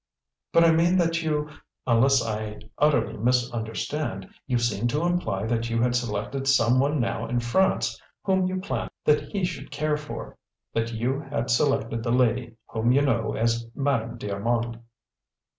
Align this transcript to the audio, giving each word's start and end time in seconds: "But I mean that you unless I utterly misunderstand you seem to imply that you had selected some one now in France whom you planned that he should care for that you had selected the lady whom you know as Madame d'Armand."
"But 0.51 0.63
I 0.63 0.71
mean 0.71 0.97
that 0.97 1.21
you 1.21 1.47
unless 1.85 2.25
I 2.25 2.59
utterly 2.79 3.17
misunderstand 3.17 4.27
you 4.47 4.57
seem 4.57 4.87
to 4.87 5.05
imply 5.05 5.45
that 5.45 5.69
you 5.69 5.79
had 5.79 5.95
selected 5.95 6.47
some 6.47 6.79
one 6.79 6.99
now 6.99 7.27
in 7.27 7.39
France 7.39 8.01
whom 8.23 8.47
you 8.47 8.59
planned 8.59 8.89
that 9.05 9.25
he 9.29 9.43
should 9.45 9.69
care 9.69 9.97
for 9.97 10.39
that 10.73 10.91
you 10.91 11.19
had 11.19 11.51
selected 11.51 12.01
the 12.01 12.11
lady 12.11 12.55
whom 12.65 12.91
you 12.91 13.03
know 13.03 13.35
as 13.35 13.67
Madame 13.75 14.17
d'Armand." 14.17 14.81